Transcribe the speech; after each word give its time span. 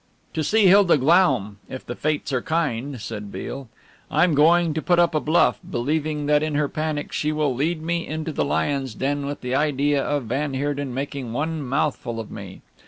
"To 0.33 0.43
see 0.43 0.65
Hilda 0.65 0.97
Glaum 0.97 1.59
if 1.69 1.85
the 1.85 1.93
fates 1.95 2.33
are 2.33 2.41
kind," 2.41 2.99
said 2.99 3.31
Beale. 3.31 3.69
"I'm 4.09 4.33
going 4.33 4.73
to 4.73 4.81
put 4.81 4.97
up 4.97 5.13
a 5.13 5.19
bluff, 5.19 5.59
believing 5.69 6.25
that 6.25 6.41
in 6.41 6.55
her 6.55 6.67
panic 6.67 7.11
she 7.11 7.31
will 7.31 7.53
lead 7.53 7.83
me 7.83 8.07
into 8.07 8.31
the 8.31 8.43
lion's 8.43 8.95
den 8.95 9.27
with 9.27 9.41
the 9.41 9.53
idea 9.53 10.03
of 10.03 10.23
van 10.23 10.55
Heerden 10.55 10.91
making 10.95 11.33
one 11.33 11.61
mouthful 11.61 12.19
of 12.19 12.31
me. 12.31 12.61